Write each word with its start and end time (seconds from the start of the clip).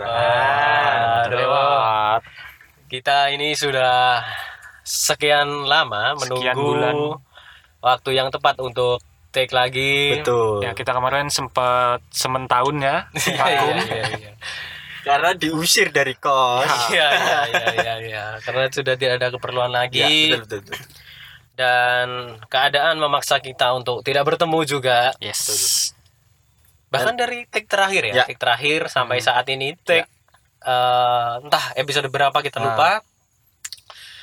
Ah, 0.00 1.28
lewat. 1.28 2.20
Kita 2.86 3.28
ini 3.28 3.52
sudah 3.52 4.22
sekian 4.80 5.64
lama 5.64 6.12
Sekian 6.14 6.54
menunggu 6.54 6.60
bulan. 6.60 6.94
waktu 7.80 8.10
yang 8.12 8.28
tepat 8.28 8.60
untuk 8.60 9.00
take 9.30 9.50
lagi. 9.50 10.20
Betul. 10.20 10.62
Ya 10.62 10.72
kita 10.72 10.92
kemarin 10.92 11.26
sempat 11.28 11.98
semen 12.08 12.46
tahun 12.46 12.78
ya. 12.78 12.96
Iya, 13.18 13.34
vakum. 13.34 13.76
iya, 13.82 14.04
iya. 14.14 14.32
Karena 15.02 15.30
diusir 15.32 15.90
dari 15.90 16.14
kos. 16.14 16.64
Iya, 16.94 17.08
iya, 17.74 17.94
iya. 18.00 18.24
Karena 18.40 18.68
sudah 18.68 18.94
tidak 18.94 19.18
ada 19.18 19.28
keperluan 19.30 19.68
lagi 19.68 20.30
Ya, 20.30 20.38
betul, 20.38 20.62
betul, 20.62 20.78
betul. 20.78 21.02
dan 21.54 22.06
keadaan 22.46 22.98
memaksa 22.98 23.38
kita 23.38 23.74
untuk 23.74 24.00
tidak 24.00 24.24
bertemu 24.24 24.58
juga. 24.64 25.12
Yes. 25.18 25.90
Bahkan 26.94 27.14
dari 27.14 27.38
take 27.46 27.66
terakhir 27.66 28.02
ya, 28.06 28.14
Ya. 28.14 28.24
take 28.24 28.38
terakhir 28.38 28.86
sampai 28.88 29.18
saat 29.18 29.46
ini 29.48 29.74
take 29.78 30.06
eh, 30.64 31.32
entah 31.38 31.76
episode 31.76 32.08
berapa 32.08 32.38
kita 32.38 32.56
Nah. 32.56 32.72
lupa. 32.72 32.90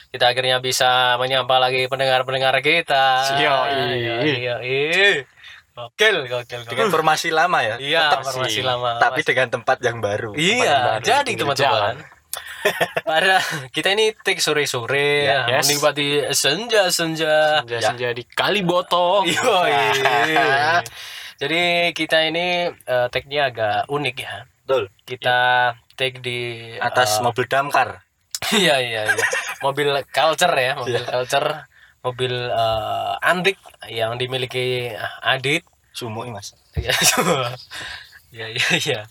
Kita 0.09 0.27
akhirnya 0.27 0.57
bisa 0.57 1.15
menyapa 1.15 1.55
lagi 1.55 1.87
pendengar-pendengar 1.87 2.59
kita. 2.59 3.31
Iya, 3.37 3.55
iya, 3.95 4.55
iya. 4.59 5.23
Gokil, 5.71 6.27
gokil, 6.27 6.67
Dengan 6.67 6.91
formasi 6.91 7.31
lama 7.31 7.63
ya. 7.63 7.79
Iya, 7.79 8.19
formasi 8.19 8.59
sih. 8.59 8.65
lama. 8.65 8.99
Tapi 8.99 9.23
dengan 9.23 9.47
tempat 9.49 9.79
yang 9.79 10.03
baru. 10.03 10.35
Iya, 10.35 10.99
baru, 10.99 11.05
jadi 11.05 11.31
teman-teman. 11.31 11.95
Pada 13.07 13.39
kita 13.71 13.95
ini 13.95 14.11
take 14.17 14.43
sore-sore, 14.43 15.25
Ya, 15.25 15.47
yes. 15.47 15.63
menikmati 15.65 16.27
senja-senja. 16.29 17.63
Senja 17.63 17.79
senja 17.81 18.09
di 18.11 18.23
Kaliboto. 18.25 19.23
Iya. 19.23 20.83
Jadi 21.41 21.89
kita 21.97 22.21
ini 22.29 22.69
eh, 22.69 23.07
take-nya 23.09 23.49
agak 23.49 23.89
unik 23.89 24.15
ya. 24.21 24.45
Betul. 24.61 24.83
Kita 25.09 25.37
take 25.97 26.21
di 26.21 26.69
Atas 26.77 27.17
eh, 27.17 27.25
mobil 27.25 27.49
damkar. 27.49 28.05
iya 28.61 28.77
iya 28.77 29.01
iya. 29.09 29.27
Mobil 29.65 29.89
culture 30.13 30.53
ya, 30.53 30.77
mobil 30.77 31.01
culture, 31.01 31.65
mobil 32.05 32.33
eh, 32.45 33.13
antik 33.25 33.57
yang 33.89 34.21
dimiliki 34.21 34.93
Adit. 35.25 35.65
Sumo 35.97 36.21
ini, 36.23 36.37
Mas. 36.37 36.53
Iya, 36.77 36.93
iya, 38.31 38.45
iya, 38.53 38.69
iya. 38.77 39.01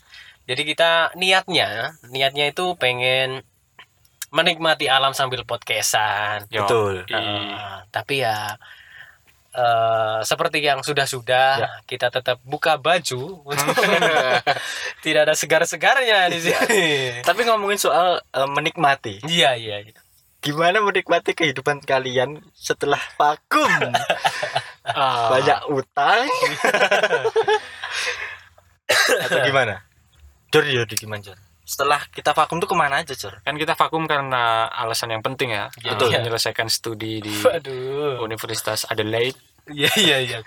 Jadi 0.47 0.61
kita 0.65 1.13
niatnya, 1.19 1.99
niatnya 2.09 2.49
itu 2.49 2.73
pengen 2.79 3.43
menikmati 4.31 4.87
alam 4.87 5.11
sambil 5.11 5.43
podcastan. 5.43 6.47
Betul. 6.47 7.03
Eh, 7.11 7.79
tapi 7.91 8.23
ya 8.23 8.55
eh, 9.51 10.19
seperti 10.23 10.59
yang 10.59 10.79
sudah-sudah 10.79 11.49
Ya. 11.57 11.69
kita 11.85 12.07
tetap 12.07 12.39
buka 12.41 12.75
baju. 12.75 13.43
Tidak 15.03 15.21
ada 15.27 15.35
segar-segarnya 15.35 16.29
di 16.29 16.39
sini. 16.39 16.85
Tapi 17.21 17.41
ngomongin 17.43 17.77
soal 17.77 18.19
eh, 18.21 18.49
menikmati. 18.49 19.21
Iya, 19.23 19.55
iya, 19.55 19.83
iya. 19.83 19.99
Gimana 20.41 20.81
menikmati 20.81 21.37
kehidupan 21.37 21.83
kalian 21.83 22.41
setelah 22.51 22.99
vakum? 23.15 23.69
Ah, 24.81 25.29
Banyak 25.29 25.69
utang. 25.69 26.25
Atau 28.89 29.39
gimana? 29.45 29.85
Jor, 30.49 30.65
Jor, 30.65 30.89
gimana, 30.89 31.21
Jor? 31.21 31.37
Setelah 31.71 32.03
kita 32.11 32.35
vakum 32.35 32.59
tuh 32.59 32.67
ke 32.67 32.75
mana 32.75 32.99
aja, 32.99 33.15
Jor? 33.15 33.39
kan 33.41 33.55
kita 33.55 33.73
vakum 33.73 34.03
karena 34.03 34.67
alasan 34.67 35.07
yang 35.09 35.23
penting 35.23 35.49
ya. 35.49 35.71
Iya. 35.79 35.95
Untuk 35.95 36.11
Iya. 36.11 36.19
menyelesaikan 36.19 36.67
studi 36.67 37.23
di 37.23 37.31
Waduh. 37.31 38.19
Universitas 38.19 38.83
Adelaide 38.85 39.39
Iya, 39.71 39.87
iya, 39.95 40.17
iya. 40.19 40.39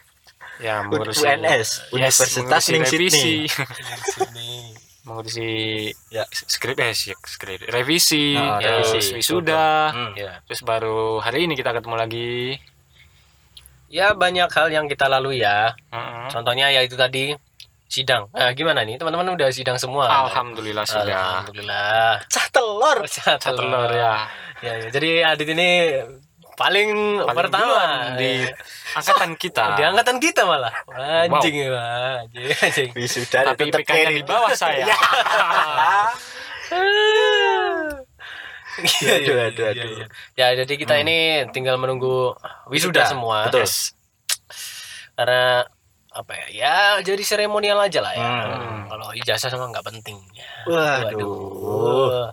ya 0.61 0.85
mengurusi 0.85 1.25
UNS, 1.25 1.89
Universitas 1.91 2.37
mengurusi 2.37 2.71
Ning 2.71 2.85
revisi, 2.85 3.27
Sini. 3.49 4.53
mengurusi 5.03 5.49
Ya. 6.09 6.25
skrip 6.31 6.77
eh 6.77 6.93
sih, 6.93 7.17
skrip 7.25 7.65
revisi, 7.67 8.35
Nah, 8.35 8.59
terus 8.59 8.93
revisi. 8.93 9.13
wisuda, 9.15 9.69
Hmm. 9.91 10.13
Ya. 10.15 10.45
terus 10.45 10.61
baru 10.61 11.19
hari 11.19 11.45
ini 11.45 11.55
kita 11.55 11.73
ketemu 11.73 11.97
lagi. 11.97 12.61
ya 13.87 14.11
banyak 14.13 14.51
hal 14.51 14.69
yang 14.69 14.91
kita 14.91 15.07
lalui 15.07 15.39
ya. 15.39 15.71
Heeh. 15.89 16.27
Contohnya 16.29 16.67
ya 16.69 16.83
itu 16.83 16.99
tadi 16.99 17.31
sidang. 17.95 18.27
Nah, 18.35 18.51
gimana 18.53 18.83
nih? 18.83 18.99
Teman-teman 18.99 19.39
udah 19.39 19.49
sidang 19.49 19.79
semua? 19.79 20.11
Alhamdulillah 20.27 20.83
sudah. 20.83 21.47
Alhamdulillah. 21.47 22.19
Cah 22.27 22.47
telur. 22.51 22.99
Pecah 23.07 23.39
Telur 23.39 23.91
ya. 23.91 24.27
Ya, 24.59 24.73
ya. 24.83 24.89
Jadi 24.91 25.23
Adit 25.23 25.49
ini 25.55 25.71
paling, 26.55 26.91
Paling 27.23 27.39
pertama 27.39 27.79
di 28.15 28.43
Ya. 28.43 28.51
angkatan 28.95 29.31
kita. 29.35 29.75
di 29.75 29.83
angkatan 29.83 30.17
kita 30.19 30.43
malah. 30.43 30.75
Anjing 30.91 31.67
ya, 31.67 31.75
anjing, 32.23 32.47
anjing. 32.59 32.91
Wisuda 32.95 33.55
Tapi 33.55 33.71
IPK-nya 33.71 34.11
di 34.13 34.23
bawah 34.23 34.55
saya. 34.55 34.87
Iya, 38.75 39.23
Aduh, 39.23 39.35
iya, 39.39 39.45
aduh, 39.55 39.65
iya, 39.71 39.71
aduh. 39.71 39.91
iya. 39.95 40.07
Ya, 40.35 40.47
jadi 40.59 40.75
kita 40.75 40.95
ini 40.99 41.47
tinggal 41.55 41.79
menunggu 41.79 42.35
wisuda 42.67 43.07
Wisuda, 43.07 43.07
semua. 43.07 43.47
betul. 43.47 43.63
Yes. 43.63 43.95
Karena 45.15 45.63
apa 46.15 46.33
ya? 46.33 46.47
Ya 46.55 46.77
jadi 47.03 47.21
seremonial 47.21 47.77
aja 47.77 47.99
lah 47.99 48.13
ya. 48.13 48.23
Hmm. 48.23 48.87
Kalau 48.87 49.07
ijazah 49.13 49.51
sama 49.51 49.67
nggak 49.69 49.83
penting. 49.85 50.17
Ya. 50.31 50.47
Waduh. 50.65 52.31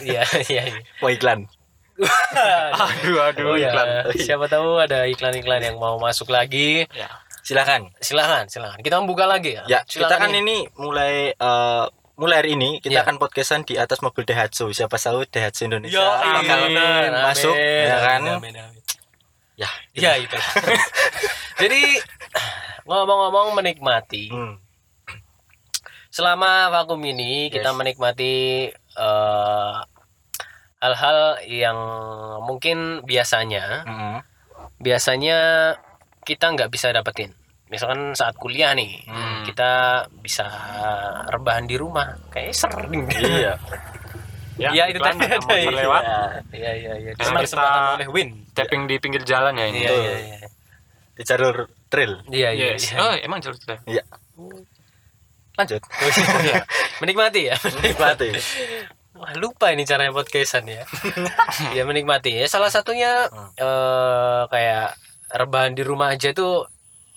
Iya, 0.00 0.24
iya, 0.48 0.62
iya. 0.66 0.80
Mau 1.00 1.08
iklan. 1.08 1.44
aduh, 2.72 3.20
aduh, 3.22 3.44
Oh 3.44 3.56
ya, 3.56 3.68
iklan. 3.68 3.88
siapa 4.16 4.48
tahu 4.48 4.80
ada 4.80 5.04
iklan-iklan 5.04 5.60
yang 5.60 5.76
mau 5.76 6.00
masuk 6.00 6.32
lagi. 6.32 6.88
Ya. 6.90 7.12
Silakan. 7.44 7.92
Silakan, 8.00 8.48
silakan. 8.48 8.80
Kita 8.80 8.96
membuka 8.96 9.28
lagi 9.28 9.52
ya. 9.54 9.68
Ya, 9.68 9.80
kita 9.84 10.08
kan 10.10 10.32
nih. 10.32 10.40
ini 10.40 10.56
mulai 10.74 11.36
eh, 11.36 11.84
mulai 12.16 12.36
hari 12.36 12.52
ini 12.52 12.80
kita 12.80 13.00
Ya. 13.00 13.02
akan 13.02 13.16
podcastan 13.16 13.64
di 13.64 13.76
atas 13.76 14.00
mobil 14.00 14.24
Daihatsu. 14.24 14.72
Siapa 14.72 14.96
tahu 14.96 15.24
Daihatsu 15.24 15.68
Indonesia 15.68 16.00
bakal 16.00 16.68
amin, 16.68 17.12
masuk 17.20 17.52
amin, 17.52 17.84
ya 17.84 17.96
kan. 18.00 18.20
amin, 18.20 18.32
amin, 18.40 18.54
amin. 18.60 18.80
Ya, 19.56 19.68
Ya 19.92 20.12
itu. 20.16 20.36
Jadi 21.60 22.00
ngomong-ngomong 22.82 23.54
menikmati. 23.54 24.28
Hmm. 24.28 24.56
Selama 26.10 26.68
vakum 26.70 26.98
ini 27.00 27.48
kita 27.48 27.70
Yes. 27.70 27.78
menikmati 27.78 28.34
eh, 28.74 29.74
hal-hal 30.78 31.18
yang 31.44 31.78
mungkin 32.42 33.04
biasanya 33.04 33.84
Mm-mm. 33.84 34.16
biasanya 34.76 35.38
kita 36.20 36.50
nggak 36.50 36.68
bisa 36.68 36.90
dapetin. 36.90 37.30
Misalkan 37.70 38.12
saat 38.12 38.34
kuliah 38.34 38.74
nih, 38.74 39.06
Hmm. 39.06 39.46
kita 39.46 39.70
bisa 40.18 40.42
rebahan 41.30 41.70
di 41.70 41.78
rumah, 41.78 42.18
kayak 42.28 42.50
sering. 42.52 43.06
Iya. 43.08 43.54
Ya, 44.60 44.84
itu 44.84 45.00
iklan 45.00 45.16
tadi 45.16 45.24
yang 45.24 45.40
ada, 45.40 45.46
mau 45.48 45.56
iya. 45.56 45.68
terlewat. 45.72 46.02
Iya 46.52 46.72
iya 46.76 46.92
iya. 47.00 47.10
Sempatan 47.16 47.48
kita- 47.48 47.96
oleh 47.96 48.08
Win. 48.12 48.28
Tapping 48.52 48.84
di 48.84 49.00
pinggir 49.00 49.24
jalan 49.24 49.56
ya 49.56 49.64
ini. 49.64 49.80
Iya 49.80 49.94
iya 49.96 50.16
iya. 50.20 50.38
Di 51.16 51.22
jalur 51.24 51.64
trail. 51.90 52.22
Iya 52.30 52.54
iya. 52.54 52.66
Yes. 52.78 52.94
iya. 52.94 52.98
Oh, 52.98 53.12
emang 53.18 53.42
jalur 53.42 53.58
itu. 53.58 53.74
Iya. 53.84 54.02
Lanjut. 55.58 55.82
Menikmati 57.02 57.40
ya. 57.50 57.56
Menikmati. 57.58 58.28
Wah, 59.12 59.32
lupa 59.36 59.68
ini 59.74 59.84
caranya 59.84 60.14
podcastan 60.14 60.64
ya. 60.64 60.86
ya 61.76 61.82
menikmati 61.84 62.40
ya. 62.40 62.46
Salah 62.46 62.72
satunya 62.72 63.28
Hmm. 63.28 63.50
eh 63.58 64.42
kayak 64.48 64.96
rebahan 65.36 65.76
di 65.76 65.82
rumah 65.84 66.14
aja 66.14 66.32
tuh 66.32 66.64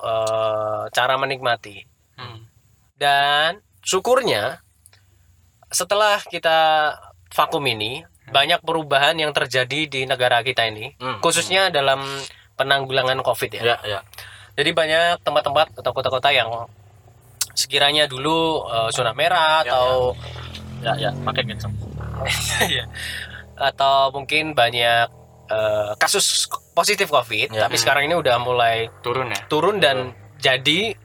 eh 0.01 0.83
cara 0.91 1.15
menikmati. 1.15 1.79
Hmm. 2.19 2.43
Dan 2.97 3.63
syukurnya 3.79 4.59
setelah 5.71 6.19
kita 6.27 6.91
vakum 7.31 7.63
ini 7.65 8.03
banyak 8.23 8.61
perubahan 8.61 9.17
yang 9.19 9.31
terjadi 9.31 9.87
di 9.87 10.01
negara 10.05 10.41
kita 10.41 10.67
ini, 10.67 10.95
Hmm. 10.97 11.19
khususnya 11.19 11.69
dalam 11.69 12.03
penanggulangan 12.55 13.19
Covid 13.21 13.51
ya. 13.57 13.63
Ya, 13.63 13.77
ya. 13.85 13.99
Jadi 14.53 14.69
banyak 14.69 15.21
tempat-tempat 15.21 15.73
atau 15.75 15.91
kota-kota 15.91 16.29
yang 16.29 16.49
sekiranya 17.53 18.05
dulu 18.05 18.65
eh, 18.65 18.89
zona 18.89 19.13
merah 19.13 19.61
Ya, 19.61 19.73
atau 19.73 20.13
Ya, 20.83 20.93
ya, 20.99 21.09
pakai 21.23 21.47
kenceng. 21.47 21.71
Iya. 22.67 22.85
atau 23.53 24.09
mungkin 24.11 24.51
banyak 24.51 25.07
eh, 25.47 25.91
kasus 25.95 26.45
positif 26.73 27.07
COVID, 27.07 27.51
Ya. 27.51 27.65
tapi 27.65 27.77
sekarang 27.77 28.05
ini 28.05 28.15
udah 28.15 28.35
mulai 28.37 28.89
Turun 28.99 29.29
ya. 29.29 29.39
turun 29.47 29.77
dan 29.77 30.11
jadi 30.37 30.97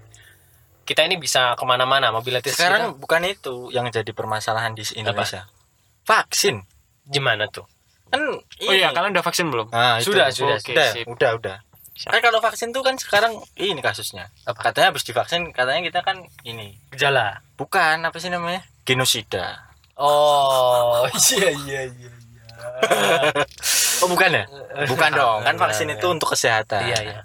kita 0.82 1.04
ini 1.04 1.14
bisa 1.14 1.52
ke 1.52 1.62
mana-mana 1.62 2.08
mobilitas 2.08 2.56
Sekarang 2.56 2.96
bukan 2.96 3.20
itu 3.22 3.68
yang 3.70 3.86
jadi 3.88 4.08
permasalahan 4.10 4.72
di 4.72 4.82
Indonesia. 4.96 5.44
Vaksin. 6.02 6.64
kita 6.64 6.76
gimana 7.06 7.44
tuh? 7.46 7.68
Kan 8.08 8.24
Oh 8.40 8.72
iya, 8.72 8.88
kalian 8.90 9.12
udah 9.12 9.20
vaksin 9.22 9.52
belum? 9.52 9.68
Nah, 9.68 10.00
itu. 10.00 10.08
Sudah, 10.08 10.32
sudah, 10.32 10.56
Oke, 10.56 10.72
udah, 10.72 10.88
sip. 10.96 11.04
udah, 11.04 11.30
udah. 11.36 11.56
Kan 12.06 12.20
kalau 12.22 12.38
vaksin 12.38 12.70
tuh 12.70 12.86
kan 12.86 12.94
sekarang 12.94 13.42
ini 13.58 13.82
kasusnya. 13.82 14.30
Apa? 14.46 14.70
Katanya 14.70 14.94
habis 14.94 15.02
divaksin, 15.02 15.50
katanya 15.50 15.82
kita 15.82 16.00
kan 16.06 16.22
ini. 16.46 16.78
Gejala. 16.94 17.42
Bukan 17.58 18.06
apa 18.06 18.14
sih 18.22 18.30
namanya? 18.30 18.62
Genosida. 18.86 19.66
Oh, 19.98 21.02
iya 21.34 21.50
iya 21.66 21.82
iya. 21.90 22.10
iya. 22.14 22.50
Oh, 23.98 24.06
bukan 24.06 24.30
ya? 24.30 24.44
Bukan 24.86 25.10
dong. 25.10 25.42
Kan 25.42 25.58
vaksin 25.58 25.90
itu 25.90 26.06
untuk 26.06 26.30
kesehatan. 26.30 26.86
Iya 26.86 26.98
iya. 27.02 27.20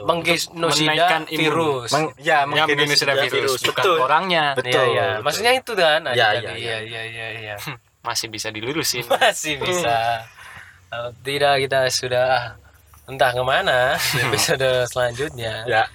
Menggenosida 0.00 1.24
virus. 1.28 1.92
Meng- 1.92 2.12
ya, 2.20 2.44
ini 2.48 2.96
sudah 2.96 3.16
virus, 3.16 3.64
bukan 3.64 3.80
Betul. 3.80 3.98
orangnya 4.04 4.52
Betul. 4.52 4.72
Iya, 4.72 4.82
iya. 4.92 5.06
betul. 5.16 5.24
Maksudnya 5.24 5.52
itu 5.56 5.72
kan. 5.76 6.00
Iya, 6.12 6.28
iya, 6.40 6.52
iya, 6.56 6.76
iya, 6.84 7.02
iya, 7.04 7.26
iya. 7.36 7.54
masih 8.06 8.30
bisa 8.30 8.54
dilurusin 8.54 9.02
Masih 9.08 9.58
bisa. 9.58 10.22
Kalau 10.86 11.10
tidak 11.26 11.58
kita 11.58 11.90
sudah 11.90 12.54
entah 13.06 13.30
ke 13.30 13.42
mana 13.42 13.94
di 14.12 14.18
episode 14.20 14.68
selanjutnya. 14.86 15.62
Ya, 15.64 15.86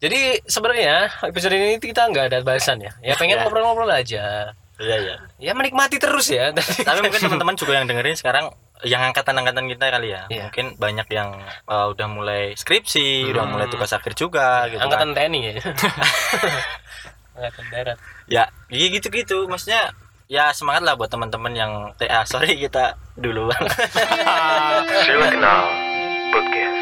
Jadi 0.00 0.40
sebenarnya 0.44 1.08
episode 1.24 1.52
ini 1.52 1.76
kita 1.76 2.08
nggak 2.08 2.32
ada 2.32 2.38
bahasan 2.40 2.80
ya. 2.80 2.92
Ya 3.00 3.16
pengen 3.16 3.36
Ya. 3.36 3.44
ngobrol-ngobrol 3.44 3.88
aja. 3.88 4.52
iya, 4.80 4.96
iya. 4.96 5.16
Ya 5.36 5.52
menikmati 5.52 6.00
terus 6.00 6.32
ya. 6.32 6.52
Tapi 6.88 6.98
mungkin 7.00 7.20
teman-teman 7.20 7.52
juga 7.52 7.76
yang 7.76 7.84
dengerin 7.84 8.16
sekarang 8.16 8.48
yang 8.80 9.12
angkatan-angkatan 9.12 9.68
kita 9.68 9.92
kali 9.92 10.08
ya. 10.16 10.24
Iya. 10.32 10.48
Mungkin 10.48 10.66
banyak 10.80 11.04
yang 11.12 11.36
uh, 11.68 11.92
udah 11.92 12.06
mulai 12.08 12.56
skripsi, 12.56 13.28
udah 13.28 13.44
mulai 13.44 13.68
tugas 13.68 13.92
akhir 13.92 14.16
juga 14.16 14.64
gitu 14.72 14.80
Angkatan 14.80 15.12
kan. 15.12 15.28
TNI 15.28 15.40
ya. 15.44 15.52
Angkatan 17.36 17.64
darat. 17.68 17.98
Ya, 18.24 18.48
iya 18.72 18.86
gitu-gitu. 18.88 19.44
Maksudnya 19.52 19.92
ya 20.32 20.48
semangat 20.56 20.80
lah 20.88 20.96
buat 20.96 21.12
teman-teman 21.12 21.52
yang 21.52 21.72
TA. 22.00 22.24
Sorry 22.24 22.56
kita 22.56 22.96
dulu. 23.20 23.52
Silakan 25.04 25.44
Podcast. 26.30 26.78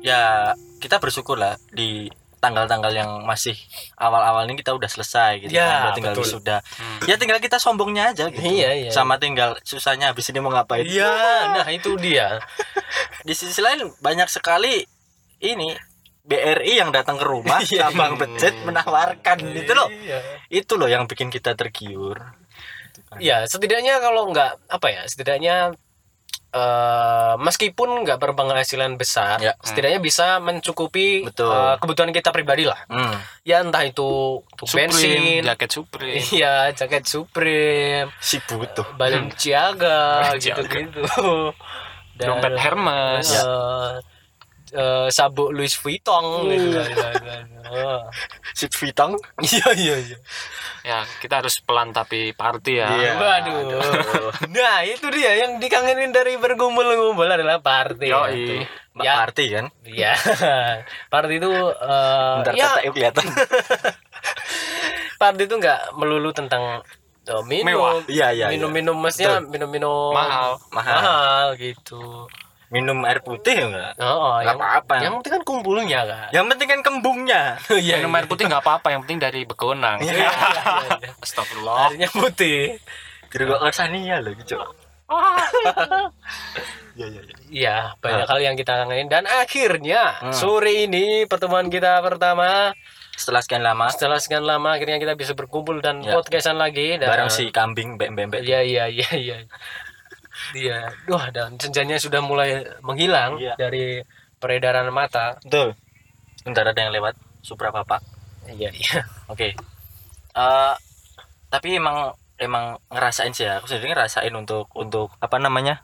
ya, 0.00 0.54
kita 0.78 1.02
bersyukur 1.02 1.34
lah 1.34 1.58
di 1.68 2.06
tanggal-tanggal 2.38 2.92
yang 2.94 3.10
masih 3.26 3.58
awal-awal 3.98 4.46
ini 4.46 4.54
kita 4.54 4.70
udah 4.70 4.86
selesai 4.86 5.42
gitu 5.42 5.50
Ya, 5.50 5.66
kan. 5.66 5.80
Udah 5.82 5.94
tinggal 5.98 6.14
betul. 6.14 6.22
wisuda. 6.22 6.56
Ya 7.04 7.14
tinggal 7.18 7.42
kita 7.42 7.58
sombongnya 7.58 8.14
aja 8.14 8.30
gitu. 8.30 8.38
Iya, 8.38 8.70
iya. 8.78 8.90
Sama 8.94 9.18
tinggal 9.18 9.58
susahnya 9.66 10.14
habis 10.14 10.30
ini 10.30 10.38
mau 10.38 10.54
ngapain. 10.54 10.86
Iya, 10.86 11.10
nah 11.52 11.66
itu 11.66 11.98
dia. 11.98 12.38
di 13.26 13.34
sisi 13.34 13.58
lain 13.58 13.90
banyak 13.98 14.30
sekali 14.30 14.86
ini 15.42 15.74
BRI 16.22 16.78
yang 16.78 16.94
datang 16.94 17.18
ke 17.18 17.26
rumah 17.26 17.58
Iya. 17.60 17.90
cabang 17.90 18.14
becet 18.14 18.54
menawarkan 18.62 19.38
itu 19.50 19.72
loh 19.74 19.90
Iya. 19.90 20.18
itu 20.48 20.78
loh 20.78 20.86
yang 20.86 21.10
bikin 21.10 21.26
kita 21.28 21.58
tergiur 21.58 22.22
Ya, 23.16 23.46
setidaknya 23.46 23.98
kalau 23.98 24.28
nggak 24.28 24.66
apa 24.68 24.86
ya, 24.88 25.02
setidaknya 25.06 25.72
eh 26.48 27.34
meskipun 27.36 28.00
nggak 28.00 28.16
berpenghasilan 28.16 28.94
besar, 28.94 29.36
Ya. 29.38 29.52
setidaknya 29.60 29.98
bisa 29.98 30.38
mencukupi 30.38 31.22
Betul. 31.22 31.48
eh, 31.48 31.76
kebutuhan 31.76 32.10
kita 32.10 32.30
pribadi 32.30 32.64
lah. 32.64 32.80
hmm. 32.86 33.16
Ya 33.42 33.60
entah 33.60 33.82
itu 33.82 34.40
Supreme 34.56 34.88
bensin, 34.88 35.40
jaket 35.42 35.70
Supreme 35.70 36.24
iya 36.36 36.70
jaket 36.70 37.04
Supreme, 37.04 38.08
si 38.18 38.40
butuh 38.42 38.88
Balenciaga 38.94 40.32
Balenciaga. 40.32 40.64
gitu-gitu. 40.64 41.52
Dan, 42.16 42.26
dompet 42.32 42.56
Hermes 42.56 43.28
eh, 43.28 44.00
eh, 44.76 45.08
sabuk 45.08 45.50
Louis 45.50 45.72
Vuitton 45.72 46.46
gitu 46.52 46.68
kan. 46.76 47.44
Oh. 47.66 47.98
si 48.56 48.70
Vitong 48.70 49.18
Iya 49.36 49.68
iya 49.74 49.94
iya. 49.98 50.18
ya 50.86 50.98
kita 51.18 51.42
harus 51.42 51.58
pelan 51.60 51.90
tapi 51.90 52.30
party 52.30 52.78
ya 52.78 52.88
Iya. 52.88 53.12
Waduh. 53.18 54.30
Nah, 54.48 54.80
itu 54.80 55.02
dia 55.10 55.34
yang 55.36 55.58
dikangenin 55.58 56.08
dari 56.08 56.38
berkumpul-kumpul 56.38 57.26
adalah 57.26 57.58
party. 57.58 58.06
Yoi. 58.06 58.62
Mbak 58.94 59.02
Ya. 59.04 59.12
Party 59.18 59.44
kan 59.50 59.66
Ya. 59.84 60.14
party 61.12 61.34
itu 61.36 61.50
eh, 61.66 62.34
ntar 62.40 62.52
ya 62.54 62.68
kata 62.70 62.80
kelihatan 62.88 63.24
party 65.20 65.42
itu 65.44 65.54
nggak 65.56 65.80
melulu 65.96 66.30
tentang 66.30 66.80
eh, 67.26 67.42
minum. 67.44 67.66
Mewah. 67.66 67.92
iya 68.06 68.30
iya 68.30 68.46
iya. 68.48 68.54
Minum-minum 68.54 68.96
maksudnya 68.96 69.42
Betul. 69.42 69.50
minum-minum 69.52 70.14
Mahal. 70.14 70.62
Mahal. 70.70 70.96
mahal 71.02 71.46
gitu. 71.58 72.30
Minum 72.68 72.98
air 73.02 73.20
putih 73.20 73.54
enggak 73.62 73.94
Oh, 73.96 74.36
Nggak 74.36 74.44
yang, 74.44 74.58
apa-apa. 74.58 74.94
Yang 74.98 75.12
penting 75.16 75.32
kan 75.32 75.42
kumpulnya 75.42 76.00
kan. 76.02 76.28
yang 76.30 76.44
penting 76.46 76.68
kan 76.68 76.80
kembungnya 76.82 77.42
Iya. 77.84 77.94
minum 77.98 78.12
air 78.12 78.26
putih 78.26 78.44
nggak 78.44 78.60
apa-apa 78.60 78.88
yang 78.90 79.00
penting 79.02 79.18
dari 79.20 79.40
begonang 79.42 79.98
Iya, 79.98 80.12
iya, 80.18 80.30
iya. 80.98 81.10
Astagfirullah 81.16 81.76
Airnya 81.88 82.08
putih. 82.08 82.78
Gergok 83.26 83.62
Sania 83.70 84.18
loh 84.18 84.32
gitu 84.32 84.58
iya 86.92 87.06
iya 87.06 87.20
iya 87.20 87.34
Iya, 87.46 87.76
banyak 87.96 88.26
hal 88.26 88.40
yang 88.42 88.54
kita 88.54 88.72
kangenin 88.76 89.06
dan 89.06 89.22
akhirnya 89.24 90.18
Hmm. 90.18 90.32
sore 90.32 90.84
ini 90.84 91.22
pertemuan 91.24 91.68
kita 91.68 92.00
pertama 92.00 92.74
setelah 93.12 93.38
sekian 93.38 93.62
lama 93.62 93.86
setelah 93.88 94.18
sekian 94.18 94.42
lama 94.42 94.72
akhirnya 94.72 94.98
kita 94.98 95.14
bisa 95.14 95.32
berkumpul 95.32 95.78
dan 95.78 96.00
Ya. 96.00 96.12
podcastan 96.12 96.56
lagi 96.56 96.96
dan 96.96 97.06
bareng 97.06 97.30
si 97.30 97.48
kambing 97.48 97.94
mbek-mbek 97.94 98.42
Iya 98.42 98.60
iya 98.60 98.84
iya 98.88 99.08
iya. 99.14 99.36
Iya. 100.52 100.92
Wah, 101.08 101.26
dan 101.30 101.56
senjanya 101.56 101.96
sudah 101.96 102.20
mulai 102.20 102.62
menghilang 102.80 103.40
Iya. 103.40 103.54
dari 103.56 104.02
peredaran 104.36 104.86
mata. 104.90 105.40
betul 105.42 105.72
bentar 106.44 106.62
ada 106.62 106.78
yang 106.78 106.94
lewat 106.94 107.16
Supra 107.42 107.70
Bapak 107.70 107.98
Iya 108.46 108.70
iya. 108.70 109.00
Oke. 109.32 109.56
Eh 110.32 110.74
tapi 111.48 111.74
emang 111.74 112.12
emang 112.38 112.78
ngerasain 112.92 113.32
sih 113.32 113.48
ya. 113.48 113.58
Aku 113.58 113.66
sendiri 113.66 113.90
ngerasain 113.90 114.30
untuk 114.30 114.70
untuk 114.76 115.10
apa 115.18 115.40
namanya? 115.40 115.82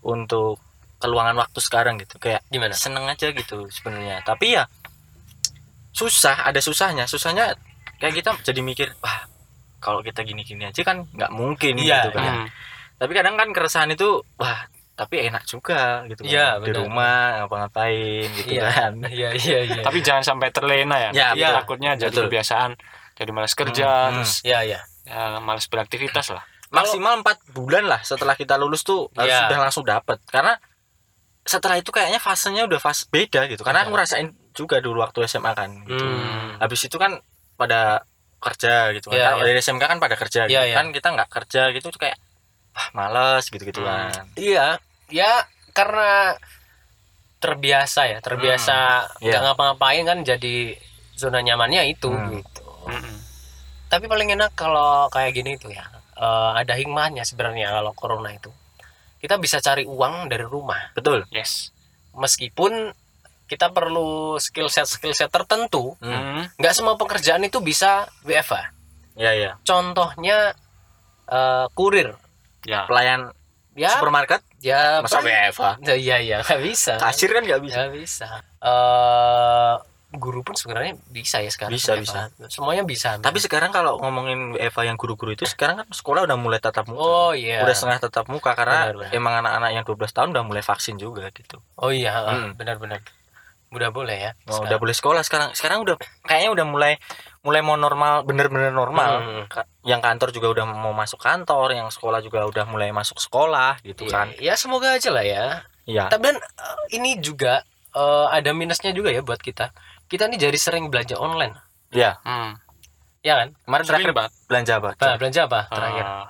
Untuk 0.00 0.56
keluangan 1.02 1.36
waktu 1.36 1.58
sekarang 1.60 2.00
gitu. 2.00 2.16
Kayak 2.16 2.40
Gimana? 2.48 2.72
seneng 2.72 3.04
aja 3.04 3.28
gitu 3.28 3.68
sebenarnya. 3.68 4.24
Tapi 4.24 4.56
ya 4.56 4.64
susah, 5.92 6.48
ada 6.48 6.58
susahnya. 6.58 7.04
Susahnya 7.04 7.54
kayak 8.00 8.14
kita 8.22 8.30
jadi 8.42 8.60
mikir, 8.60 8.88
wah, 8.98 9.28
kalau 9.78 10.00
kita 10.00 10.24
gini-gini 10.24 10.64
aja 10.66 10.80
kan 10.82 11.04
nggak 11.12 11.30
mungkin 11.30 11.76
Iya, 11.76 12.08
gitu 12.08 12.10
kan. 12.16 12.24
Hmm. 12.24 12.46
Tapi 12.94 13.12
kadang 13.12 13.34
kan 13.34 13.48
keresahan 13.50 13.90
itu, 13.90 14.22
wah, 14.36 14.64
tapi 14.94 15.26
enak 15.26 15.42
juga 15.44 16.06
gitu 16.06 16.22
kan. 16.22 16.30
Iya, 16.30 16.48
Di 16.58 16.70
rumah 16.72 17.42
ngapa-ngapain 17.42 18.28
gitu 18.32 18.54
Iya. 18.54 18.64
kan. 18.70 18.92
Iya 19.10 19.30
iya 19.34 19.58
iya. 19.64 19.82
tapi 19.82 19.98
jangan 20.00 20.22
sampai 20.22 20.48
terlena 20.48 20.96
ya 20.96 21.10
Ya, 21.10 21.28
betul. 21.34 21.54
takutnya 21.58 21.90
jadi 21.96 22.10
Betul. 22.10 22.24
kebiasaan 22.30 22.70
jadi 23.14 23.30
malas 23.30 23.54
kerja 23.54 23.90
Hmm, 24.08 24.22
terus 24.22 24.42
Iya 24.42 24.58
iya. 24.64 24.80
ya, 25.02 25.38
malas 25.38 25.66
beraktivitas 25.66 26.30
lah 26.30 26.46
maksimal 26.70 27.18
empat 27.18 27.38
bulan 27.50 27.86
lah 27.86 28.02
setelah 28.02 28.34
kita 28.34 28.54
lulus 28.54 28.82
tuh 28.82 29.06
harus 29.12 29.30
Iya. 29.30 29.46
sudah 29.46 29.58
langsung 29.60 29.84
dapat 29.84 30.18
karena 30.26 30.58
setelah 31.44 31.76
itu 31.76 31.90
kayaknya 31.90 32.18
fasenya 32.18 32.64
udah 32.64 32.78
fase 32.78 33.06
beda 33.06 33.46
gitu 33.46 33.62
karena 33.62 33.84
aku 33.84 33.92
ngerasain 33.92 34.26
juga 34.50 34.78
dulu 34.78 34.98
waktu 34.98 35.22
SMA 35.24 35.52
kan 35.52 35.70
gitu. 35.84 36.00
Hmm. 36.00 36.56
habis 36.58 36.80
itu 36.82 36.96
kan 36.96 37.18
pada 37.54 38.02
kerja 38.40 38.90
gitu 38.90 39.06
kan 39.08 39.16
Iya, 39.16 39.26
Kalau 39.30 39.42
iya. 39.42 39.48
dari 39.48 39.58
SMK 39.60 39.84
kan 39.84 39.98
pada 39.98 40.14
kerja 40.14 40.40
gitu 40.46 40.54
Iya, 40.54 40.62
iya. 40.66 40.74
kan 40.74 40.86
kita 40.90 41.08
nggak 41.10 41.30
kerja 41.30 41.62
gitu 41.70 41.86
tuh 41.90 42.00
kayak 42.00 42.18
wah 42.74 42.88
males 42.92 43.46
gitu 43.46 43.62
gitu 43.62 43.80
Hmm. 43.80 44.10
kan 44.10 44.24
Iya. 44.34 44.66
Ya 45.08 45.30
karena 45.70 46.34
terbiasa 47.38 48.08
ya, 48.08 48.18
terbiasa 48.18 48.76
Hmm, 49.04 49.20
nggak 49.20 49.36
iya. 49.36 49.44
ngapa-ngapain 49.44 50.02
kan 50.02 50.18
jadi 50.20 50.74
zona 51.14 51.38
nyamannya 51.38 51.88
itu 51.88 52.08
Hmm. 52.08 52.34
gitu. 52.34 52.64
Mm-mm. 52.88 53.16
Tapi 53.86 54.04
paling 54.04 54.32
enak 54.32 54.52
kalau 54.54 55.06
kayak 55.08 55.32
gini 55.32 55.54
tuh 55.54 55.70
ya. 55.70 55.84
eh, 56.14 56.52
ada 56.56 56.72
hikmahnya 56.72 57.22
sebenarnya 57.22 57.74
kalau 57.74 57.90
corona 57.90 58.30
itu. 58.30 58.46
Kita 59.18 59.34
bisa 59.34 59.58
cari 59.58 59.82
uang 59.82 60.28
dari 60.28 60.42
rumah. 60.42 60.94
betul 60.94 61.26
yes 61.28 61.74
meskipun 62.14 62.94
kita 63.44 63.68
perlu 63.68 64.38
skill 64.38 64.70
set 64.70 64.86
skill 64.86 65.10
set 65.10 65.26
tertentu 65.28 65.98
hmm. 65.98 66.06
Hmm. 66.06 66.44
nggak 66.54 66.70
semua 66.72 66.94
pekerjaan 66.94 67.42
itu 67.42 67.58
bisa 67.58 68.06
WFA 68.22 68.70
ya 69.14 69.34
ya 69.34 69.58
contohnya 69.60 70.54
eh, 71.26 71.66
kurir 71.72 72.14
ya. 72.64 72.84
Pelayan 72.84 73.30
ya. 73.72 73.90
supermarket? 73.92 74.40
Ya 74.60 75.00
masa 75.00 75.20
WFA 75.20 75.76
ya 75.80 75.94
iya 76.04 76.16
iya 76.18 76.36
nggak 76.40 76.60
bisa. 76.60 76.96
Kasir 76.96 77.30
kan 77.30 77.42
nggak 77.42 77.60
bisa? 77.60 77.76
Nggak 77.80 77.92
bisa. 77.94 78.26
Eh 78.60 79.74
guru 80.14 80.46
pun 80.46 80.54
sebenarnya 80.54 80.94
bisa 81.10 81.42
ya 81.42 81.50
sekarang 81.50 81.74
Bisa, 81.74 81.98
WFA. 81.98 82.30
semuanya 82.46 82.86
bisa 82.86 83.18
tapi 83.18 83.42
sekarang 83.42 83.74
kalau 83.74 83.98
ngomongin 83.98 84.54
WFA 84.54 84.86
yang 84.86 84.94
guru-guru 84.94 85.34
itu 85.34 85.42
sekarang 85.42 85.82
kan 85.82 85.90
sekolah 85.90 86.22
udah 86.22 86.38
mulai 86.38 86.62
tatap 86.62 86.86
muka. 86.86 87.02
Oh 87.02 87.32
iya. 87.34 87.66
Udah 87.66 87.74
setengah 87.74 87.98
tatap 87.98 88.30
muka 88.30 88.54
karena 88.54 88.94
Benar, 88.94 88.96
benar. 88.96 89.10
emang 89.10 89.34
anak-anak 89.42 89.70
yang 89.74 89.82
12 89.82 90.14
tahun 90.14 90.28
udah 90.30 90.44
mulai 90.46 90.62
vaksin 90.62 90.96
juga 90.96 91.26
gitu. 91.34 91.58
oh 91.74 91.90
iya 91.90 92.14
Hmm. 92.14 92.54
benar-benar 92.54 93.02
udah 93.74 93.90
boleh 93.90 94.14
ya 94.14 94.30
Oh, 94.46 94.54
sekarang. 94.54 94.66
udah 94.70 94.78
boleh 94.78 94.94
sekolah 94.94 95.22
sekarang. 95.26 95.48
Sekarang 95.50 95.78
udah 95.82 95.98
kayaknya 96.22 96.50
udah 96.54 96.66
mulai 96.70 96.92
mulai 97.44 97.60
mau 97.60 97.76
normal, 97.76 98.24
bener-bener 98.24 98.72
normal. 98.72 99.12
Hmm. 99.20 99.44
Ka- 99.46 99.68
Yang 99.82 100.00
kantor 100.00 100.28
juga 100.32 100.48
udah 100.50 100.64
mau 100.66 100.90
masuk 100.90 101.20
kantor, 101.20 101.68
yang 101.72 101.88
sekolah 101.88 102.18
juga 102.18 102.42
udah 102.42 102.64
mulai 102.64 102.88
masuk 102.88 103.20
sekolah 103.20 103.78
gitu 103.82 104.04
Iya, 104.04 104.10
kan. 104.10 104.26
ya 104.40 104.54
semoga 104.56 104.96
aja 104.96 105.12
lah 105.12 105.22
ya 105.22 105.60
Iya. 105.84 106.08
Tapi 106.08 106.24
dan 106.24 106.36
eh, 106.40 106.78
ini 106.96 107.20
juga 107.20 107.60
eh, 107.92 108.26
ada 108.32 108.50
minusnya 108.50 108.90
juga 108.90 109.12
ya 109.12 109.20
buat 109.20 109.38
kita. 109.38 109.76
Kita 110.04 110.24
nih 110.26 110.40
jadi 110.40 110.56
sering 110.56 110.88
belanja 110.88 111.14
online, 111.14 111.52
Iya. 111.90 112.16
Hmm. 112.24 112.56
ya 113.20 113.36
kan? 113.38 113.48
Kemarin 113.60 113.84
terakhir 113.84 114.10
banget. 114.10 114.32
belanja 114.44 114.72
apa? 114.76 114.88
Nah, 114.96 115.16
belanja 115.16 115.40
apa 115.44 115.60
terakhir? 115.68 116.04
Ah, 116.04 116.26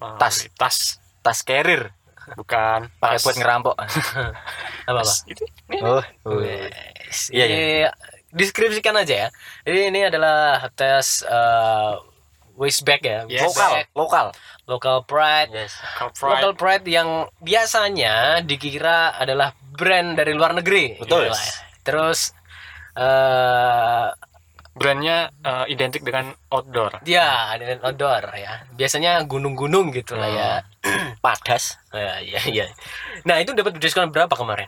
ah, 0.00 0.16
Tas. 0.16 0.36
tas 0.54 0.76
Tas 1.20 1.40
carrier 1.40 1.88
bukan 2.36 2.88
pakai 3.00 3.20
buat 3.20 3.36
ngerampok. 3.36 3.74
apa 4.88 5.00
apa? 5.00 5.12
Itu 5.24 5.44
oh. 5.80 6.04
oh. 6.24 6.40
Wes, 6.40 7.28
Iya, 7.28 7.44
ini 7.48 7.64
deskripsikan 8.34 8.94
aja 8.94 9.14
ya. 9.14 9.28
Jadi 9.62 9.80
ini 9.88 10.00
adalah 10.04 10.66
tes 10.74 11.22
eh, 11.22 11.92
waist 12.54 12.82
bag 12.82 13.00
ya, 13.00 13.22
Yes. 13.26 13.46
Lokal, 13.46 13.72
lokal. 13.94 14.26
local 14.66 14.96
pride. 15.02 15.50
Yes. 15.50 15.74
Cup 15.94 16.12
Pride. 16.12 16.42
Local 16.42 16.52
pride 16.54 16.86
yang 16.86 17.08
biasanya 17.38 18.42
dikira 18.42 19.14
adalah 19.14 19.50
brand 19.54 20.14
dari 20.14 20.32
luar 20.32 20.52
negeri. 20.52 20.98
Betul. 20.98 21.26
gitu 21.26 21.30
ya. 21.30 21.38
Terus 21.82 22.34
eh 22.94 24.08
Brandnya 24.74 25.30
eh, 25.38 25.70
identik 25.70 26.02
dengan 26.02 26.34
outdoor. 26.50 26.98
dia 27.06 27.54
dengan 27.54 27.78
outdoor 27.86 28.26
ya. 28.34 28.66
Biasanya 28.74 29.22
gunung-gunung 29.22 29.94
gitu 29.94 30.18
lah 30.18 30.26
ya. 30.26 30.50
Padas. 31.22 31.78
Ya, 31.94 32.18
ya, 32.18 32.42
ya. 32.50 32.66
Nah, 33.22 33.38
itu 33.38 33.54
dapat 33.54 33.78
diskon 33.78 34.10
berapa 34.10 34.34
kemarin? 34.34 34.66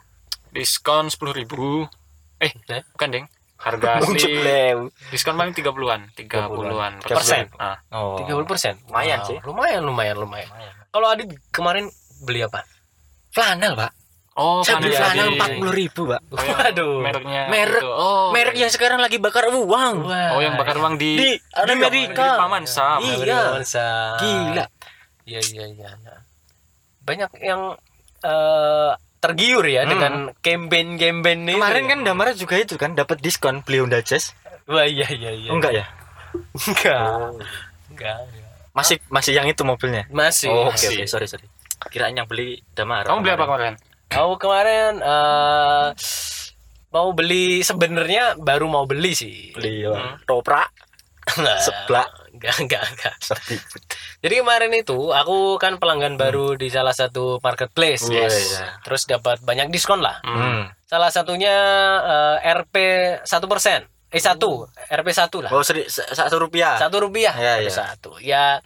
Diskon 0.55 1.11
10.000 1.11 1.91
Eh, 2.39 2.55
Eh? 2.71 2.87
bukan, 2.95 3.09
Deng. 3.11 3.27
Harga 3.57 3.89
asli 3.99 4.37
diskon 5.09 5.35
paling 5.35 5.53
30-an, 5.53 6.13
30-an 6.13 6.93
Persen. 7.01 7.49
Ah, 7.57 7.81
Oh. 7.89 8.21
30 8.21 8.45
persen. 8.45 8.75
Lumayan 8.85 9.25
sih. 9.25 9.39
Lumayan, 9.41 9.83
lumayan, 9.83 10.17
lumayan. 10.17 10.49
Kalau 10.89 11.09
Adit 11.09 11.33
kemarin 11.49 11.89
beli 12.23 12.41
apa? 12.41 12.65
Flanel, 13.29 13.73
Pak. 13.75 13.93
Oh, 14.37 14.61
Saya 14.61 14.77
beli 14.77 14.93
flanel 14.93 15.33
empat 15.33 15.49
puluh 15.57 15.73
ribu, 15.73 16.03
Pak. 16.07 16.21
Oh, 16.29 16.37
Waduh. 16.37 17.01
Mereknya 17.01 17.49
Merek- 17.49 17.81
itu. 17.81 17.89
Oh, 17.89 18.29
Merek 18.31 18.53
yang 18.55 18.69
sekarang 18.69 19.01
lagi 19.01 19.17
bakar 19.17 19.49
uang. 19.49 20.05
Wah. 20.05 20.37
Oh, 20.37 20.41
yang 20.41 20.61
bakar 20.61 20.77
uang 20.77 21.01
di 21.01 21.17
Di 21.17 21.31
Amerika. 21.57 22.37
Di 22.37 22.41
Paman 22.41 22.65
Sam. 22.69 23.01
Iya. 23.01 23.57
Gila. 24.21 24.65
Iya, 25.25 25.41
iya, 25.43 25.65
iya. 25.67 25.89
Nah, 26.05 26.21
Banyak 27.01 27.33
yang 27.41 27.81
eh, 28.21 28.93
tergiur 29.27 29.65
ya 29.65 29.83
Hmm. 29.83 29.91
dengan 29.91 30.13
campaign-campaign 30.39 31.39
ini. 31.45 31.53
Kemarin 31.55 31.83
ya. 31.83 31.91
kan 31.91 31.99
Damara 32.03 32.33
juga 32.33 32.55
itu 32.57 32.75
kan 32.75 32.95
dapat 32.95 33.19
diskon 33.19 33.61
beli 33.61 33.81
Honda 33.81 34.01
Jazz. 34.01 34.33
Wah, 34.65 34.83
iya, 34.83 35.07
iya, 35.09 35.31
iya. 35.31 35.51
Oh, 35.51 35.57
enggak 35.57 35.73
ya? 35.73 35.85
Enggak. 36.67 36.99
Enggak. 37.91 38.17
enggak. 38.23 38.51
Masih 38.73 38.97
masih 39.09 39.33
yang 39.33 39.47
itu 39.47 39.63
mobilnya. 39.63 40.05
Masih. 40.09 40.49
Oh, 40.49 40.69
oke 40.69 40.77
masih. 40.77 41.01
oke, 41.01 41.05
sorry 41.07 41.27
sorry. 41.27 41.47
Kirain 41.89 42.13
yang 42.13 42.27
beli 42.27 42.61
Damara. 42.73 43.07
Kamu 43.07 43.21
beli 43.21 43.33
apa 43.33 43.45
kemarin? 43.47 43.75
Aku 44.07 44.35
kemarin 44.37 44.93
eh 44.99 45.87
mau 46.89 47.13
beli 47.13 47.61
sebenarnya 47.61 48.37
baru 48.37 48.67
mau 48.67 48.85
beli 48.85 49.13
sih. 49.13 49.53
Beli 49.53 49.85
Hmm. 49.85 50.19
Toprak. 50.25 50.69
Nah, 51.37 51.59
Seblak. 51.59 52.26
Enggak, 52.37 52.57
enggak, 52.61 52.83
enggak. 52.93 53.15
Jadi 54.21 54.35
kemarin 54.39 54.73
itu 54.77 55.11
aku 55.11 55.57
kan 55.57 55.81
pelanggan 55.81 56.21
baru 56.21 56.55
di 56.55 56.69
salah 56.69 56.93
satu 56.93 57.41
marketplace. 57.41 58.07
Yes. 58.13 58.61
Terus 58.85 59.09
dapat 59.09 59.41
banyak 59.41 59.73
diskon 59.73 60.05
lah. 60.05 60.21
Hmm. 60.21 60.69
Salah 60.85 61.09
satunya 61.09 61.57
eh, 62.05 62.53
RP 62.53 62.75
satu 63.25 63.49
persen. 63.49 63.89
Eh 64.13 64.23
satu, 64.23 64.69
RP 64.87 65.09
satu 65.11 65.43
lah. 65.43 65.51
Oh, 65.51 65.65
seri, 65.67 65.89
sa- 65.91 66.07
satu 66.07 66.39
rupiah. 66.39 66.79
Satu 66.79 67.03
rupiah. 67.03 67.35
Ya, 67.35 67.59
ya. 67.59 67.73
Satu. 67.73 68.21
Ya 68.23 68.61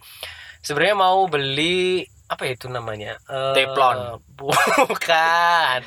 sebenarnya 0.61 0.95
mau 0.95 1.25
beli 1.25 2.05
apa 2.31 2.47
itu 2.47 2.71
namanya? 2.71 3.19
Eh, 3.27 3.53
Teflon. 3.59 4.23
Bukan. 4.39 5.79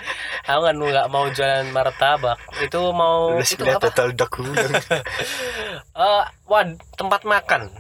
Aku 0.45 0.61
kan 0.61 0.75
nggak 0.77 1.09
mau 1.09 1.25
jualan 1.33 1.65
martabak. 1.73 2.37
Itu 2.61 2.93
mau 2.93 3.41
itu 3.41 3.65
apa? 3.65 3.89
total 3.89 4.13
daging. 4.13 4.53
Eh, 5.95 6.25
wad 6.51 6.75
tempat 7.01 7.23
makan. 7.25 7.71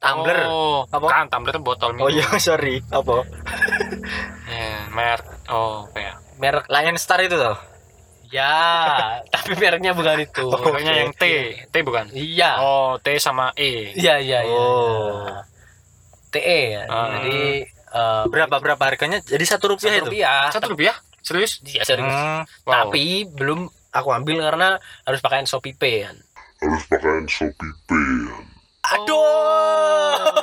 Tumbler. 0.00 0.48
Oh, 0.48 0.88
Apa? 0.90 1.06
kan 1.06 1.26
tumbler 1.30 1.54
itu 1.54 1.62
botol 1.62 1.92
minum. 1.94 2.08
Oh 2.08 2.10
iya, 2.10 2.26
sorry. 2.36 2.84
Apa? 2.92 3.24
Ya, 4.50 4.90
merek. 4.90 5.22
Oh, 5.46 5.86
apa 5.86 5.98
ya? 6.02 6.12
Merek 6.42 6.66
Lion 6.66 6.98
Star 6.98 7.22
itu 7.22 7.38
loh. 7.38 7.54
ya, 8.30 8.50
tapi 9.34 9.54
mereknya 9.54 9.94
bukan 9.94 10.18
itu. 10.22 10.42
Pokoknya 10.50 11.06
yang 11.06 11.14
T, 11.14 11.22
T 11.70 11.74
bukan? 11.86 12.10
Iya. 12.10 12.58
Oh, 12.58 12.98
T 12.98 13.14
sama 13.22 13.54
E. 13.54 13.94
Iya, 13.94 14.18
iya, 14.18 14.38
iya. 14.42 14.58
Oh. 14.58 15.30
TE 16.30 16.60
ya. 16.74 16.82
Ah. 16.90 17.06
Jadi 17.22 17.66
eh, 17.90 18.24
Berapa 18.26 18.56
berapa 18.58 18.82
harganya? 18.82 19.18
Jadi 19.20 19.44
satu 19.44 19.74
rupiah 19.74 19.90
satu 19.92 19.98
itu. 19.98 20.08
rupiah. 20.08 20.42
Satu 20.50 20.66
rupiah? 20.70 20.96
Serius? 21.20 21.60
Iya, 21.62 21.82
serius. 21.84 22.08
Hmm. 22.08 22.42
Wow. 22.64 22.88
Tapi 22.88 23.28
belum 23.28 23.60
aku 23.90 24.08
ambil 24.10 24.40
karena 24.40 24.68
harus 25.04 25.20
pakai 25.20 25.44
Shopee 25.44 25.76
Pay 25.76 26.06
kan. 26.06 26.16
harus 26.60 26.84
pakai 26.86 27.24
Shopee 27.26 27.72
Pay. 27.84 28.10
Aduh. 28.80 30.16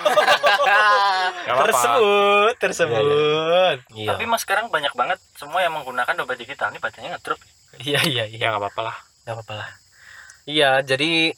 Gak 1.48 1.56
apa-apa. 1.56 1.64
tersebut, 1.72 2.54
tersebut. 2.60 3.78
Iya. 3.96 4.10
Tapi 4.14 4.24
mas 4.28 4.44
sekarang 4.44 4.68
banyak 4.68 4.92
banget 4.94 5.20
semua 5.40 5.64
yang 5.64 5.74
menggunakan 5.74 6.14
dompet 6.14 6.44
digital 6.44 6.70
ini 6.72 6.80
bacanya 6.80 7.16
ngedrop. 7.16 7.40
Iya, 7.82 8.00
iya, 8.06 8.24
iya. 8.28 8.38
Ya 8.38 8.48
nggak 8.52 8.62
apa-apa 8.68 8.82
lah. 8.92 8.98
Gak 9.26 9.34
apa-apa 9.40 9.54
lah. 9.64 9.70
Iya, 10.48 10.72
jadi 10.84 11.32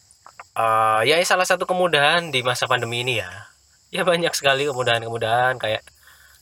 eh 0.59 0.99
ya 1.05 1.15
salah 1.23 1.45
satu 1.47 1.63
kemudahan 1.63 2.33
di 2.33 2.41
masa 2.41 2.65
pandemi 2.65 3.01
ini 3.05 3.21
ya. 3.21 3.29
Ya 3.89 4.01
banyak 4.05 4.33
sekali 4.33 4.65
kemudahan-kemudahan 4.69 5.57
kayak 5.57 5.81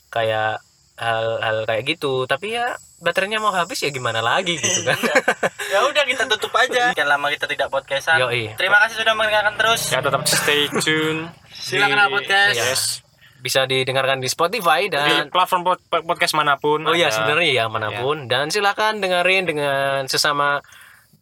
kayak 0.08 0.60
hal-hal 0.98 1.64
kayak 1.64 1.84
gitu. 1.86 2.26
Tapi 2.26 2.58
ya 2.58 2.76
baterainya 2.98 3.38
mau 3.38 3.54
habis 3.54 3.78
ya 3.86 3.94
gimana 3.94 4.26
lagi 4.26 4.58
gitu 4.58 4.82
kan. 4.82 4.98
ya 5.70 5.86
udah 5.86 6.04
kita 6.04 6.26
tutup 6.26 6.54
aja. 6.58 6.92
Sekian 6.92 7.10
lama 7.10 7.30
kita 7.30 7.46
tidak 7.46 7.70
podcastan. 7.70 8.18
Yoi. 8.22 8.58
Terima 8.58 8.82
kasih 8.86 9.06
sudah 9.06 9.14
mendengarkan 9.14 9.54
terus. 9.56 9.82
Ya 9.94 10.02
tetap 10.02 10.26
stay 10.26 10.66
tune. 10.82 11.30
Silakan 11.68 11.98
Di- 12.00 12.14
podcast. 12.14 12.58
Yes. 12.58 12.82
Bisa 13.38 13.70
didengarkan 13.70 14.18
di 14.18 14.26
Spotify 14.28 14.90
Di 14.90 14.98
dan 14.98 15.30
platform 15.30 15.62
pod- 15.62 15.86
podcast 15.88 16.34
mana 16.34 16.58
pun. 16.58 16.82
Oh 16.90 16.98
iya 16.98 17.14
sebenarnya 17.14 17.46
ya 17.54 17.66
mana 17.70 17.94
pun 17.94 18.26
dan 18.26 18.50
silakan 18.50 18.98
dengerin 18.98 19.46
dengan 19.46 20.10
sesama 20.10 20.60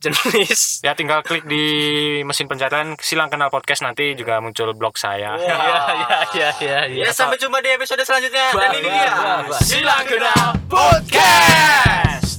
jenis. 0.04 0.84
Ya 0.86 0.94
tinggal 0.94 1.24
klik 1.26 1.48
di 1.48 1.64
mesin 2.28 2.46
pencarian 2.46 2.96
silang 3.00 3.32
kenal 3.32 3.50
podcast 3.50 3.82
nanti 3.82 4.14
juga 4.14 4.40
muncul 4.44 4.76
blog 4.76 4.98
saya. 5.00 5.38
Iya 5.40 5.56
iya 6.36 6.50
iya 6.62 6.80
iya. 6.92 7.04
Ya 7.08 7.12
sampai 7.14 7.40
jumpa 7.40 7.64
di 7.64 7.70
episode 7.74 8.02
selanjutnya. 8.04 8.52
Dan 8.54 8.72
ini 8.80 8.90
dia. 8.90 9.14
Silang 9.62 10.06
kenal 10.06 10.48
podcast. 10.68 12.36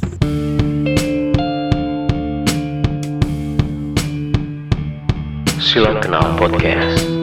Silang 5.66 5.98
Kenal 6.00 6.38
Podcast. 6.38 7.15